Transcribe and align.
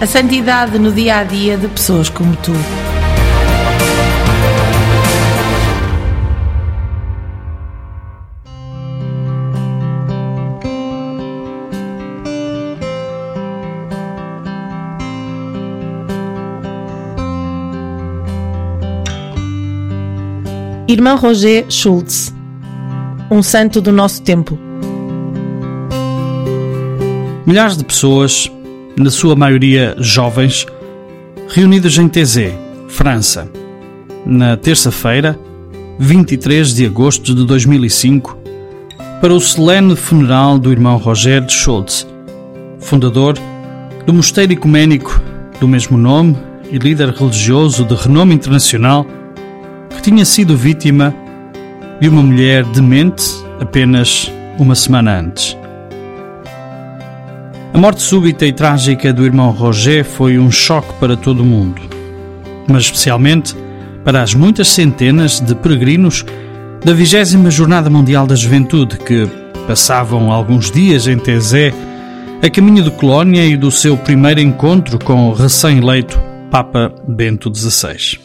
A 0.00 0.06
santidade 0.06 0.78
no 0.78 0.90
dia 0.90 1.18
a 1.18 1.24
dia 1.24 1.58
de 1.58 1.68
pessoas 1.68 2.08
como 2.08 2.34
tu. 2.36 2.52
Irmão 20.88 21.18
Roger 21.18 21.66
Schultz, 21.68 22.34
um 23.30 23.42
santo 23.42 23.82
do 23.82 23.92
nosso 23.92 24.22
tempo. 24.22 24.58
Milhares 27.46 27.76
de 27.76 27.84
pessoas, 27.84 28.50
na 29.00 29.10
sua 29.10 29.34
maioria 29.34 29.96
jovens, 29.98 30.66
reunidas 31.48 31.96
em 31.96 32.06
Thésée, 32.06 32.52
França, 32.86 33.50
na 34.26 34.58
terça-feira, 34.58 35.38
23 35.98 36.74
de 36.74 36.84
agosto 36.84 37.34
de 37.34 37.46
2005, 37.46 38.36
para 39.20 39.32
o 39.32 39.40
solene 39.40 39.96
funeral 39.96 40.58
do 40.58 40.70
irmão 40.70 40.98
Roger 40.98 41.40
de 41.40 41.52
Schultz, 41.52 42.06
fundador 42.78 43.38
do 44.04 44.12
Mosteiro 44.12 44.52
Ecuménico 44.52 45.20
do 45.58 45.66
mesmo 45.66 45.96
nome 45.96 46.36
e 46.70 46.76
líder 46.76 47.08
religioso 47.10 47.84
de 47.84 47.94
renome 47.94 48.34
internacional 48.34 49.06
que 49.88 50.02
tinha 50.02 50.24
sido 50.26 50.56
vítima 50.56 51.14
de 52.00 52.08
uma 52.08 52.22
mulher 52.22 52.64
demente 52.66 53.24
apenas 53.60 54.30
uma 54.58 54.74
semana 54.74 55.18
antes. 55.20 55.59
A 57.72 57.78
morte 57.78 58.02
súbita 58.02 58.44
e 58.44 58.52
trágica 58.52 59.12
do 59.12 59.24
irmão 59.24 59.52
Roger 59.52 60.04
foi 60.04 60.38
um 60.38 60.50
choque 60.50 60.92
para 60.94 61.16
todo 61.16 61.40
o 61.40 61.46
mundo, 61.46 61.80
mas 62.66 62.84
especialmente 62.84 63.54
para 64.04 64.22
as 64.22 64.34
muitas 64.34 64.68
centenas 64.68 65.40
de 65.40 65.54
peregrinos 65.54 66.24
da 66.84 66.92
20 66.92 67.50
Jornada 67.50 67.88
Mundial 67.88 68.26
da 68.26 68.34
Juventude 68.34 68.98
que 68.98 69.28
passavam 69.66 70.32
alguns 70.32 70.70
dias 70.70 71.06
em 71.06 71.16
Tezé 71.16 71.72
a 72.42 72.50
caminho 72.50 72.82
de 72.82 72.90
Colónia 72.90 73.44
e 73.44 73.56
do 73.56 73.70
seu 73.70 73.96
primeiro 73.96 74.40
encontro 74.40 74.98
com 74.98 75.28
o 75.28 75.32
recém-eleito 75.32 76.20
Papa 76.50 76.92
Bento 77.06 77.54
XVI. 77.54 78.18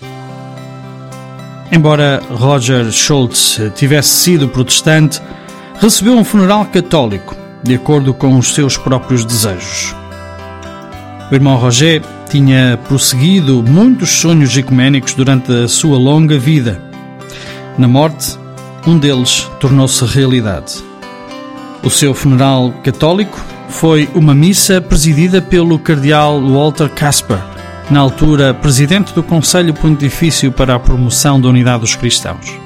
Embora 1.71 2.21
Roger 2.31 2.91
Schultz 2.91 3.59
tivesse 3.75 4.09
sido 4.09 4.47
protestante, 4.47 5.21
recebeu 5.79 6.13
um 6.13 6.23
funeral 6.23 6.65
católico, 6.65 7.35
de 7.65 7.73
acordo 7.73 8.13
com 8.13 8.37
os 8.37 8.53
seus 8.53 8.77
próprios 8.77 9.25
desejos. 9.25 9.95
O 11.31 11.33
irmão 11.33 11.57
Roger 11.57 12.03
tinha 12.29 12.79
prosseguido 12.87 13.63
muitos 13.63 14.09
sonhos 14.09 14.55
ecuménicos 14.55 15.15
durante 15.15 15.51
a 15.51 15.67
sua 15.67 15.97
longa 15.97 16.37
vida. 16.37 16.79
Na 17.75 17.87
morte, 17.87 18.37
um 18.85 18.99
deles 18.99 19.49
tornou-se 19.59 20.05
realidade. 20.05 20.75
O 21.83 21.89
seu 21.89 22.13
funeral 22.13 22.71
católico 22.83 23.43
foi 23.67 24.07
uma 24.13 24.35
missa 24.35 24.79
presidida 24.79 25.41
pelo 25.41 25.79
cardeal 25.79 26.39
Walter 26.39 26.89
Casper, 26.89 27.39
na 27.89 27.99
altura 27.99 28.53
presidente 28.53 29.11
do 29.11 29.23
Conselho 29.23 29.73
Pontifício 29.73 30.51
para 30.51 30.75
a 30.75 30.79
Promoção 30.79 31.41
da 31.41 31.49
Unidade 31.49 31.81
dos 31.81 31.95
Cristãos. 31.95 32.64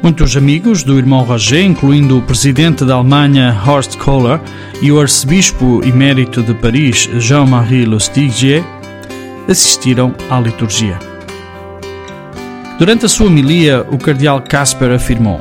Muitos 0.00 0.36
amigos 0.36 0.84
do 0.84 0.96
irmão 0.96 1.24
Roger, 1.24 1.64
incluindo 1.64 2.18
o 2.18 2.22
presidente 2.22 2.84
da 2.84 2.94
Alemanha 2.94 3.60
Horst 3.66 3.96
Kohler 3.96 4.40
e 4.80 4.92
o 4.92 5.00
arcebispo 5.00 5.82
emérito 5.84 6.40
de 6.40 6.54
Paris 6.54 7.10
Jean-Marie 7.18 7.84
Lustigier, 7.84 8.62
assistiram 9.48 10.14
à 10.30 10.38
liturgia. 10.38 10.98
Durante 12.78 13.06
a 13.06 13.08
sua 13.08 13.26
homilia, 13.26 13.84
o 13.90 13.98
cardeal 13.98 14.40
Casper 14.40 14.92
afirmou: 14.92 15.40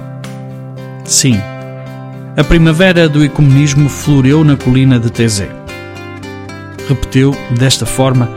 Sim, 1.05 1.39
a 2.35 2.43
primavera 2.43 3.07
do 3.07 3.23
ecumenismo 3.23 3.87
floreu 3.87 4.43
na 4.43 4.57
colina 4.57 4.99
de 4.99 5.11
Thésée. 5.11 5.51
Repetiu, 6.89 7.35
desta 7.51 7.85
forma, 7.85 8.27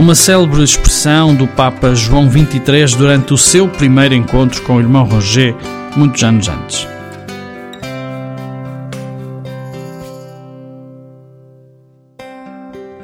uma 0.00 0.14
célebre 0.14 0.64
expressão 0.64 1.34
do 1.34 1.46
Papa 1.46 1.94
João 1.94 2.26
XXIII 2.26 2.96
durante 2.96 3.34
o 3.34 3.36
seu 3.36 3.68
primeiro 3.68 4.14
encontro 4.14 4.62
com 4.62 4.76
o 4.76 4.80
irmão 4.80 5.04
Roger, 5.04 5.54
muitos 5.94 6.24
anos 6.24 6.48
antes. 6.48 6.88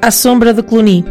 A 0.01 0.09
sombra 0.09 0.51
de 0.55 0.63
Cluny. 0.63 1.05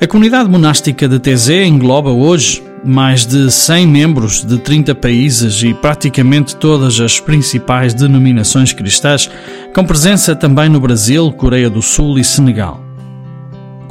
A 0.00 0.06
comunidade 0.08 0.50
monástica 0.50 1.06
de 1.06 1.20
Thésée 1.20 1.64
engloba 1.64 2.10
hoje 2.10 2.60
mais 2.84 3.24
de 3.24 3.52
100 3.52 3.86
membros 3.86 4.44
de 4.44 4.58
30 4.58 4.92
países 4.96 5.62
e 5.62 5.72
praticamente 5.72 6.56
todas 6.56 6.98
as 6.98 7.20
principais 7.20 7.94
denominações 7.94 8.72
cristãs, 8.72 9.30
com 9.72 9.84
presença 9.84 10.34
também 10.34 10.68
no 10.68 10.80
Brasil, 10.80 11.30
Coreia 11.30 11.70
do 11.70 11.80
Sul 11.80 12.18
e 12.18 12.24
Senegal. 12.24 12.83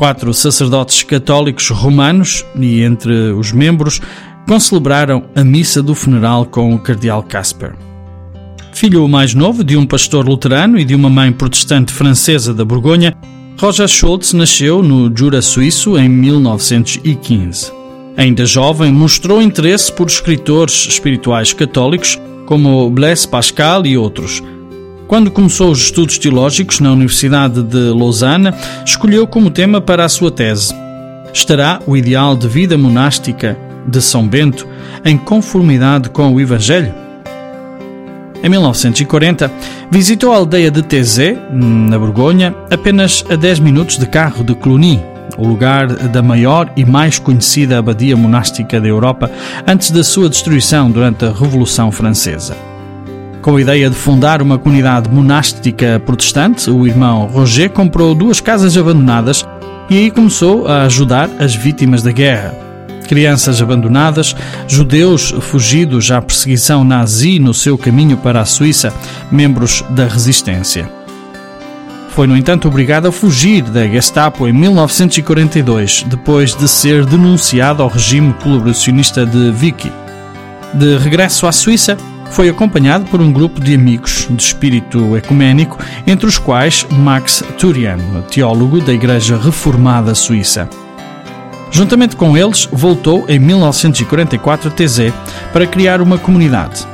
Quatro 0.03 0.33
sacerdotes 0.33 1.01
católicos 1.03 1.69
romanos 1.69 2.45
e 2.59 2.81
entre 2.81 3.31
os 3.31 3.53
membros 3.53 4.01
concelebraram 4.45 5.23
a 5.33 5.45
missa 5.45 5.81
do 5.81 5.95
funeral 5.95 6.45
com 6.45 6.75
o 6.75 6.77
cardeal 6.77 7.23
Casper. 7.23 7.73
Filho 8.73 9.07
mais 9.07 9.33
novo 9.33 9.63
de 9.63 9.77
um 9.77 9.85
pastor 9.85 10.27
luterano 10.27 10.77
e 10.77 10.83
de 10.83 10.93
uma 10.93 11.09
mãe 11.09 11.31
protestante 11.31 11.93
francesa 11.93 12.53
da 12.53 12.65
Borgonha, 12.65 13.15
Roger 13.57 13.87
Schultz 13.87 14.33
nasceu 14.33 14.83
no 14.83 15.09
Jura 15.17 15.41
suíço 15.41 15.97
em 15.97 16.09
1915. 16.09 17.71
Ainda 18.17 18.45
jovem, 18.45 18.91
mostrou 18.91 19.41
interesse 19.41 19.89
por 19.89 20.07
escritores 20.07 20.85
espirituais 20.85 21.53
católicos 21.53 22.19
como 22.45 22.89
Blaise 22.89 23.25
Pascal 23.25 23.85
e 23.85 23.97
outros. 23.97 24.43
Quando 25.07 25.29
começou 25.29 25.71
os 25.71 25.79
estudos 25.79 26.17
teológicos 26.17 26.79
na 26.79 26.91
Universidade 26.91 27.61
de 27.61 27.91
Lausanne, 27.91 28.53
escolheu 28.85 29.27
como 29.27 29.49
tema 29.49 29.81
para 29.81 30.05
a 30.05 30.09
sua 30.09 30.31
tese: 30.31 30.73
Estará 31.33 31.79
o 31.85 31.95
ideal 31.95 32.35
de 32.35 32.47
vida 32.47 32.77
monástica 32.77 33.57
de 33.87 34.01
São 34.01 34.27
Bento 34.27 34.67
em 35.03 35.17
conformidade 35.17 36.09
com 36.09 36.33
o 36.33 36.39
Evangelho? 36.39 36.93
Em 38.43 38.49
1940, 38.49 39.51
visitou 39.89 40.33
a 40.33 40.37
aldeia 40.37 40.69
de 40.69 40.81
Thésée, 40.81 41.37
na 41.51 41.97
Borgonha, 41.97 42.53
apenas 42.69 43.23
a 43.29 43.35
10 43.35 43.59
minutos 43.59 43.97
de 43.97 44.05
carro 44.05 44.43
de 44.43 44.53
Cluny, 44.53 45.01
o 45.37 45.47
lugar 45.47 45.87
da 45.87 46.21
maior 46.21 46.69
e 46.75 46.83
mais 46.83 47.17
conhecida 47.17 47.77
abadia 47.77 48.17
monástica 48.17 48.81
da 48.81 48.87
Europa 48.87 49.31
antes 49.65 49.91
da 49.91 50.03
sua 50.03 50.29
destruição 50.29 50.91
durante 50.91 51.23
a 51.23 51.31
Revolução 51.31 51.91
Francesa. 51.91 52.72
Com 53.43 53.57
a 53.57 53.61
ideia 53.61 53.89
de 53.89 53.95
fundar 53.97 54.41
uma 54.41 54.57
comunidade 54.57 55.09
monástica 55.09 56.01
protestante, 56.05 56.71
o 56.71 56.87
irmão 56.87 57.25
Roger 57.25 57.69
comprou 57.69 58.15
duas 58.15 58.39
casas 58.39 58.77
abandonadas 58.77 59.45
e 59.89 59.97
aí 59.97 60.09
começou 60.09 60.65
a 60.65 60.83
ajudar 60.83 61.29
as 61.37 61.53
vítimas 61.53 62.01
da 62.01 62.13
guerra, 62.13 62.55
crianças 63.05 63.61
abandonadas, 63.61 64.33
judeus 64.65 65.31
fugidos 65.41 66.09
à 66.09 66.21
perseguição 66.21 66.85
nazi 66.85 67.37
no 67.37 67.53
seu 67.53 67.77
caminho 67.77 68.15
para 68.15 68.39
a 68.39 68.45
Suíça, 68.45 68.93
membros 69.29 69.83
da 69.89 70.05
resistência. 70.05 70.89
Foi, 72.11 72.27
no 72.27 72.37
entanto, 72.37 72.69
obrigado 72.69 73.07
a 73.07 73.11
fugir 73.11 73.61
da 73.63 73.85
Gestapo 73.85 74.47
em 74.47 74.53
1942, 74.53 76.05
depois 76.07 76.55
de 76.55 76.69
ser 76.69 77.05
denunciado 77.05 77.83
ao 77.83 77.89
regime 77.89 78.33
colaboracionista 78.41 79.25
de 79.25 79.51
Vichy. 79.51 79.91
De 80.73 80.97
regresso 80.97 81.45
à 81.45 81.51
Suíça, 81.51 81.97
foi 82.33 82.49
acompanhado 82.49 83.05
por 83.05 83.21
um 83.21 83.31
grupo 83.31 83.61
de 83.61 83.75
amigos 83.75 84.27
de 84.27 84.41
espírito 84.41 85.15
ecuménico, 85.15 85.77
entre 86.07 86.25
os 86.25 86.39
quais 86.39 86.83
Max 86.89 87.43
Turian, 87.59 87.99
teólogo 88.31 88.81
da 88.81 88.91
Igreja 88.91 89.37
Reformada 89.37 90.15
Suíça. 90.15 90.67
Juntamente 91.69 92.15
com 92.15 92.35
eles, 92.35 92.67
voltou 92.71 93.23
em 93.29 93.37
1944 93.37 94.67
a 94.67 94.71
TZ 94.71 95.13
para 95.53 95.67
criar 95.67 96.01
uma 96.01 96.17
comunidade. 96.17 96.87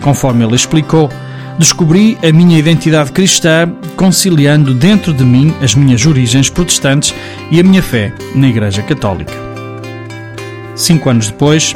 Conforme 0.00 0.44
ele 0.44 0.54
explicou, 0.54 1.10
descobri 1.58 2.16
a 2.22 2.30
minha 2.30 2.56
identidade 2.56 3.10
cristã 3.10 3.68
conciliando 3.96 4.72
dentro 4.72 5.12
de 5.12 5.24
mim 5.24 5.52
as 5.60 5.74
minhas 5.74 6.06
origens 6.06 6.48
protestantes 6.48 7.12
e 7.50 7.58
a 7.58 7.62
minha 7.64 7.82
fé 7.82 8.12
na 8.36 8.46
Igreja 8.46 8.82
Católica. 8.82 9.34
Cinco 10.76 11.10
anos 11.10 11.26
depois, 11.26 11.74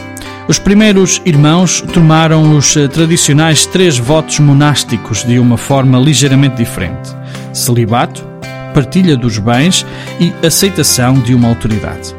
os 0.49 0.59
primeiros 0.59 1.21
irmãos 1.27 1.83
tomaram 1.93 2.57
os 2.57 2.75
eh, 2.75 2.89
tradicionais 2.89 3.67
três 3.67 3.99
votos 3.99 4.39
monásticos 4.39 5.23
de 5.23 5.39
uma 5.39 5.59
forma 5.59 5.99
ligeiramente 5.99 6.57
diferente: 6.57 7.15
celibato, 7.53 8.27
partilha 8.73 9.15
dos 9.15 9.37
bens 9.39 9.85
e 10.19 10.33
aceitação 10.45 11.21
de 11.21 11.35
uma 11.35 11.49
autoridade. 11.49 12.17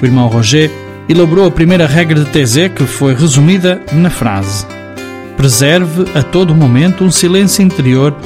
O 0.00 0.06
irmão 0.06 0.28
Roger 0.28 0.70
elaborou 1.10 1.46
a 1.46 1.50
primeira 1.50 1.86
regra 1.86 2.24
de 2.24 2.30
Tézé 2.30 2.70
que 2.70 2.84
foi 2.84 3.14
resumida 3.14 3.82
na 3.92 4.08
frase: 4.08 4.66
Preserve 5.36 6.06
a 6.18 6.22
todo 6.22 6.54
momento 6.54 7.04
um 7.04 7.10
silêncio 7.10 7.62
interior 7.62 8.16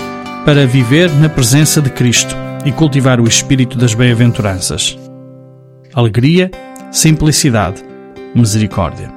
para 0.44 0.68
viver 0.68 1.10
na 1.10 1.28
presença 1.28 1.82
de 1.82 1.90
Cristo 1.90 2.36
e 2.64 2.70
cultivar 2.70 3.20
o 3.20 3.26
espírito 3.26 3.76
das 3.76 3.92
bem-aventuranças. 3.92 4.96
Alegria, 5.92 6.50
simplicidade 6.92 7.93
misericórdia. 8.34 9.10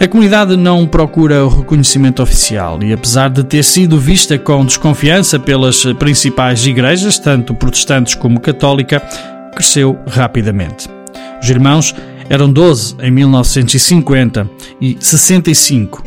A 0.00 0.08
comunidade 0.08 0.56
não 0.56 0.86
procura 0.86 1.44
o 1.44 1.48
reconhecimento 1.48 2.22
oficial 2.22 2.82
e, 2.82 2.90
apesar 2.90 3.28
de 3.28 3.44
ter 3.44 3.62
sido 3.62 3.98
vista 3.98 4.38
com 4.38 4.64
desconfiança 4.64 5.38
pelas 5.38 5.84
principais 5.98 6.64
igrejas, 6.64 7.18
tanto 7.18 7.54
protestantes 7.54 8.14
como 8.14 8.40
católica, 8.40 8.98
cresceu 9.54 9.98
rapidamente. 10.06 10.88
Os 11.42 11.50
irmãos 11.50 11.94
eram 12.30 12.50
12 12.50 12.96
em 13.02 13.10
1950 13.10 14.48
e 14.80 14.96
65, 14.98 16.02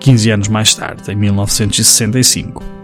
15 0.00 0.30
anos 0.30 0.48
mais 0.48 0.74
tarde, 0.74 1.12
em 1.12 1.16
1965. 1.16 2.77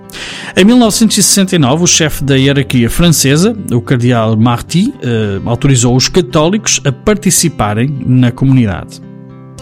Em 0.57 0.65
1969, 0.65 1.85
o 1.85 1.87
chefe 1.87 2.23
da 2.23 2.37
hierarquia 2.37 2.89
francesa, 2.89 3.57
o 3.73 3.81
cardeal 3.81 4.37
Marty, 4.37 4.93
eh, 5.03 5.41
autorizou 5.45 5.97
os 5.97 6.09
católicos 6.09 6.81
a 6.85 6.93
participarem 6.93 7.93
na 8.07 8.31
comunidade. 8.31 9.03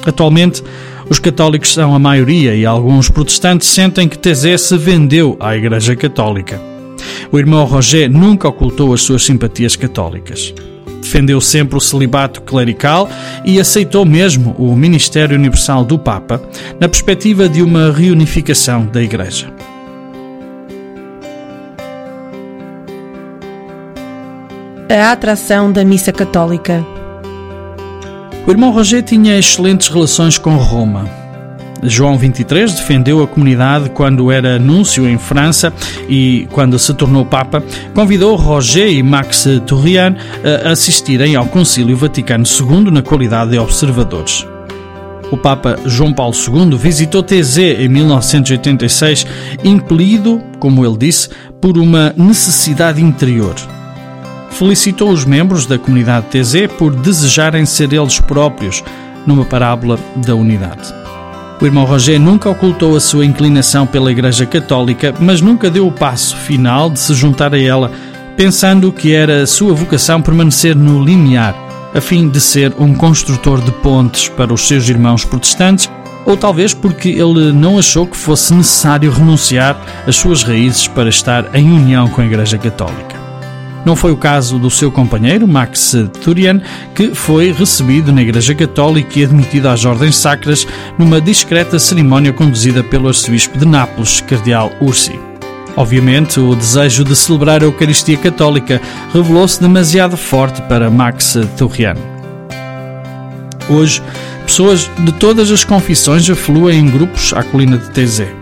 Atualmente, 0.04 0.62
os 1.08 1.19
católicos 1.19 1.72
são 1.72 1.94
a 1.94 1.99
maioria 1.99 2.54
e 2.54 2.66
alguns 2.66 3.08
protestantes 3.08 3.69
sentem 3.69 4.08
que 4.08 4.19
Tézé 4.19 4.56
se 4.56 4.76
vendeu 4.76 5.37
à 5.40 5.56
Igreja 5.56 5.94
Católica. 5.96 6.60
O 7.31 7.38
irmão 7.38 7.64
Roger 7.64 8.10
nunca 8.10 8.49
ocultou 8.49 8.93
as 8.93 9.02
suas 9.02 9.22
simpatias 9.22 9.76
católicas. 9.76 10.54
Defendeu 11.00 11.40
sempre 11.40 11.76
o 11.76 11.81
celibato 11.81 12.40
clerical 12.43 13.10
e 13.44 13.58
aceitou 13.58 14.04
mesmo 14.04 14.54
o 14.58 14.75
ministério 14.76 15.37
universal 15.37 15.84
do 15.84 15.99
Papa, 15.99 16.40
na 16.81 16.88
perspectiva 16.88 17.49
de 17.49 17.62
uma 17.62 17.90
reunificação 17.90 18.87
da 18.87 19.02
Igreja. 19.02 19.51
A 25.00 25.12
atração 25.12 25.72
da 25.72 25.84
missa 25.84 26.12
católica. 26.12 26.84
O 28.46 28.50
irmão 28.50 28.72
Roger 28.72 29.02
tinha 29.02 29.38
excelentes 29.38 29.88
relações 29.88 30.36
com 30.36 30.56
Roma. 30.56 31.08
João 31.84 32.18
XXIII 32.18 32.76
defendeu 32.76 33.22
a 33.22 33.26
comunidade 33.26 33.90
quando 33.90 34.30
era 34.30 34.56
anúncio 34.56 35.08
em 35.08 35.18
França 35.18 35.72
e, 36.08 36.46
quando 36.52 36.78
se 36.78 36.92
tornou 36.94 37.24
Papa, 37.24 37.62
convidou 37.94 38.36
Roger 38.36 38.88
e 38.88 39.02
Max 39.02 39.46
Tourrian 39.66 40.16
a 40.64 40.70
assistirem 40.70 41.36
ao 41.36 41.46
Concílio 41.46 41.96
Vaticano 41.96 42.44
II 42.44 42.90
na 42.90 43.02
qualidade 43.02 43.52
de 43.52 43.58
observadores. 43.58 44.46
O 45.30 45.36
Papa 45.36 45.78
João 45.86 46.12
Paulo 46.12 46.34
II 46.34 46.76
visitou 46.76 47.22
TZ 47.22 47.58
em 47.58 47.88
1986, 47.88 49.26
impelido, 49.64 50.42
como 50.58 50.84
ele 50.84 50.98
disse, 50.98 51.30
por 51.60 51.78
uma 51.78 52.12
necessidade 52.16 53.02
interior 53.02 53.54
felicitou 54.52 55.10
os 55.10 55.25
membros 55.25 55.66
da 55.66 55.78
comunidade 55.78 56.26
TZ 56.26 56.72
por 56.78 56.94
desejarem 56.94 57.66
ser 57.66 57.93
eles 57.93 58.20
próprios 58.20 58.82
numa 59.26 59.44
parábola 59.44 59.99
da 60.16 60.34
unidade. 60.34 60.93
O 61.60 61.64
irmão 61.64 61.84
Roger 61.84 62.19
nunca 62.19 62.50
ocultou 62.50 62.96
a 62.96 63.00
sua 63.00 63.25
inclinação 63.25 63.87
pela 63.87 64.10
Igreja 64.10 64.44
Católica, 64.44 65.14
mas 65.20 65.40
nunca 65.40 65.70
deu 65.70 65.87
o 65.87 65.93
passo 65.93 66.37
final 66.37 66.90
de 66.90 66.99
se 66.99 67.14
juntar 67.14 67.54
a 67.54 67.60
ela, 67.60 67.90
pensando 68.37 68.90
que 68.90 69.14
era 69.14 69.46
sua 69.46 69.72
vocação 69.72 70.20
permanecer 70.20 70.75
no 70.75 71.04
limiar, 71.04 71.54
a 71.94 72.00
fim 72.00 72.28
de 72.28 72.40
ser 72.40 72.75
um 72.81 72.93
construtor 72.94 73.60
de 73.60 73.70
pontes 73.70 74.28
para 74.28 74.52
os 74.52 74.66
seus 74.66 74.88
irmãos 74.88 75.25
protestantes, 75.25 75.88
ou 76.26 76.37
talvez 76.37 76.75
porque 76.75 77.10
ele 77.10 77.52
não 77.52 77.78
achou 77.78 78.09
que 78.09 78.16
fosse 78.16 78.52
necessário 78.52 79.12
renunciar 79.12 79.80
às 80.04 80.16
suas 80.16 80.42
raízes 80.42 80.88
para 80.88 81.09
estar 81.09 81.54
em 81.54 81.71
união 81.71 82.09
com 82.09 82.23
a 82.23 82.25
Igreja 82.25 82.59
Católica. 82.59 83.22
Não 83.84 83.96
foi 83.96 84.12
o 84.12 84.16
caso 84.16 84.58
do 84.58 84.70
seu 84.70 84.92
companheiro, 84.92 85.46
Max 85.48 85.96
Turian, 86.22 86.60
que 86.94 87.14
foi 87.14 87.52
recebido 87.52 88.12
na 88.12 88.22
Igreja 88.22 88.54
Católica 88.54 89.18
e 89.18 89.24
admitido 89.24 89.68
às 89.68 89.84
ordens 89.84 90.16
sacras 90.16 90.66
numa 90.96 91.20
discreta 91.20 91.78
cerimónia 91.78 92.32
conduzida 92.32 92.84
pelo 92.84 93.08
arcebispo 93.08 93.58
de 93.58 93.66
Nápoles, 93.66 94.20
cardeal 94.20 94.70
Ursi. 94.80 95.18
Obviamente, 95.76 96.38
o 96.38 96.54
desejo 96.54 97.02
de 97.02 97.16
celebrar 97.16 97.62
a 97.62 97.64
Eucaristia 97.64 98.16
Católica 98.16 98.80
revelou-se 99.12 99.60
demasiado 99.60 100.16
forte 100.16 100.62
para 100.62 100.90
Max 100.90 101.36
Turian. 101.56 101.96
Hoje, 103.68 104.02
pessoas 104.46 104.88
de 104.98 105.12
todas 105.12 105.50
as 105.50 105.64
confissões 105.64 106.28
afluem 106.28 106.78
em 106.78 106.90
grupos 106.90 107.32
à 107.32 107.42
colina 107.42 107.78
de 107.78 107.90
Tézé. 107.90 108.41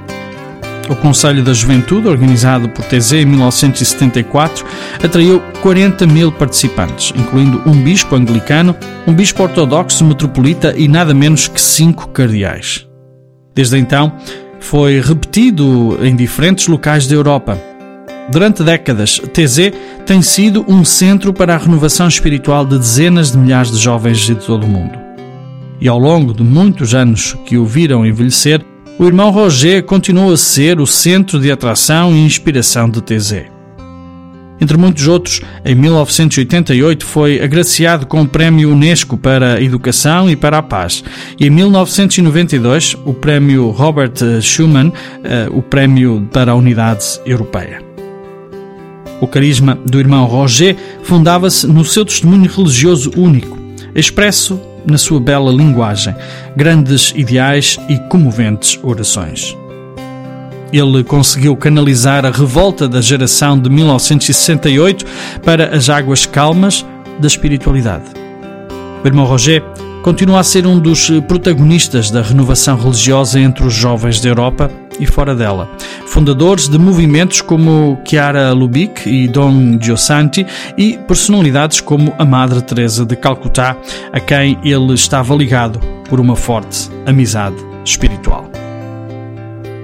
O 0.88 0.96
Conselho 0.96 1.44
da 1.44 1.52
Juventude, 1.52 2.08
organizado 2.08 2.68
por 2.68 2.84
TZ 2.84 3.12
em 3.12 3.26
1974, 3.26 4.64
atraiu 5.02 5.40
40 5.62 6.06
mil 6.06 6.32
participantes, 6.32 7.12
incluindo 7.16 7.62
um 7.64 7.80
bispo 7.82 8.16
anglicano, 8.16 8.74
um 9.06 9.12
bispo 9.12 9.42
ortodoxo 9.42 10.04
metropolita 10.04 10.74
e 10.76 10.88
nada 10.88 11.14
menos 11.14 11.46
que 11.46 11.60
cinco 11.60 12.08
cardeais. 12.08 12.86
Desde 13.54 13.78
então, 13.78 14.12
foi 14.58 15.00
repetido 15.00 15.98
em 16.02 16.14
diferentes 16.14 16.66
locais 16.66 17.06
da 17.06 17.14
Europa. 17.14 17.60
Durante 18.30 18.62
décadas, 18.62 19.20
TZ 19.32 19.72
tem 20.06 20.22
sido 20.22 20.64
um 20.68 20.84
centro 20.84 21.32
para 21.32 21.54
a 21.54 21.58
renovação 21.58 22.06
espiritual 22.06 22.64
de 22.64 22.78
dezenas 22.78 23.32
de 23.32 23.38
milhares 23.38 23.72
de 23.72 23.78
jovens 23.78 24.18
de 24.18 24.34
todo 24.36 24.64
o 24.64 24.68
mundo. 24.68 24.98
E 25.80 25.88
ao 25.88 25.98
longo 25.98 26.32
de 26.32 26.42
muitos 26.42 26.94
anos 26.94 27.36
que 27.44 27.56
o 27.56 27.64
viram 27.64 28.06
envelhecer, 28.06 28.64
o 29.00 29.06
irmão 29.06 29.30
Roger 29.30 29.82
continuou 29.82 30.30
a 30.30 30.36
ser 30.36 30.78
o 30.78 30.86
centro 30.86 31.40
de 31.40 31.50
atração 31.50 32.14
e 32.14 32.18
inspiração 32.18 32.86
de 32.86 33.00
TZ. 33.00 33.44
Entre 34.60 34.76
muitos 34.76 35.08
outros, 35.08 35.40
em 35.64 35.74
1988 35.74 37.06
foi 37.06 37.40
agraciado 37.40 38.04
com 38.04 38.20
o 38.20 38.28
Prémio 38.28 38.70
Unesco 38.70 39.16
para 39.16 39.54
a 39.54 39.62
Educação 39.62 40.28
e 40.28 40.36
para 40.36 40.58
a 40.58 40.62
Paz, 40.62 41.02
e 41.38 41.46
em 41.46 41.50
1992 41.50 42.94
o 43.06 43.14
Prémio 43.14 43.70
Robert 43.70 44.12
Schuman, 44.42 44.92
eh, 45.24 45.48
o 45.50 45.62
Prémio 45.62 46.28
para 46.30 46.52
a 46.52 46.54
Unidade 46.54 47.18
Europeia. 47.24 47.82
O 49.18 49.26
carisma 49.26 49.78
do 49.82 49.98
irmão 49.98 50.26
Roger 50.26 50.76
fundava-se 51.04 51.66
no 51.66 51.86
seu 51.86 52.04
testemunho 52.04 52.50
religioso 52.50 53.10
único, 53.16 53.58
expresso 53.94 54.60
na 54.86 54.98
sua 54.98 55.20
bela 55.20 55.50
linguagem, 55.50 56.14
grandes 56.56 57.12
ideais 57.16 57.78
e 57.88 57.98
comoventes 58.08 58.78
orações. 58.82 59.56
Ele 60.72 61.02
conseguiu 61.02 61.56
canalizar 61.56 62.24
a 62.24 62.30
revolta 62.30 62.88
da 62.88 63.00
geração 63.00 63.58
de 63.58 63.68
1968 63.68 65.04
para 65.44 65.76
as 65.76 65.88
águas 65.88 66.26
calmas 66.26 66.86
da 67.18 67.26
espiritualidade. 67.26 68.04
O 69.02 69.06
irmão 69.06 69.24
Roger 69.24 69.62
continua 70.02 70.40
a 70.40 70.44
ser 70.44 70.66
um 70.66 70.78
dos 70.78 71.10
protagonistas 71.26 72.10
da 72.10 72.22
renovação 72.22 72.78
religiosa 72.78 73.40
entre 73.40 73.66
os 73.66 73.74
jovens 73.74 74.20
da 74.20 74.28
Europa 74.28 74.70
e 75.00 75.06
fora 75.06 75.34
dela. 75.34 75.68
Fundadores 76.06 76.68
de 76.68 76.78
movimentos 76.78 77.40
como 77.40 78.00
Chiara 78.04 78.52
Lubick 78.52 79.08
e 79.08 79.26
Don 79.26 79.78
Giosanti 79.80 80.46
e 80.76 80.98
personalidades 81.08 81.80
como 81.80 82.14
a 82.18 82.24
Madre 82.24 82.62
Teresa 82.62 83.04
de 83.04 83.16
Calcutá, 83.16 83.76
a 84.12 84.20
quem 84.20 84.58
ele 84.62 84.92
estava 84.92 85.34
ligado 85.34 85.80
por 86.08 86.20
uma 86.20 86.36
forte 86.36 86.88
amizade 87.06 87.56
espiritual. 87.84 88.48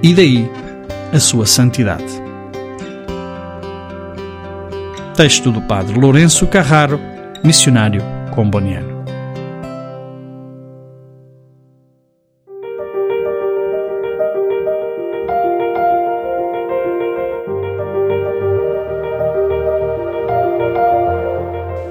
E 0.03 0.13
daí 0.13 0.49
a 1.11 1.19
sua 1.19 1.45
santidade. 1.45 2.27
Texto 5.15 5.51
do 5.51 5.61
Padre 5.61 5.99
Lourenço 5.99 6.45
Carraro, 6.45 6.99
missionário 7.43 8.03
comboniano. 8.31 8.96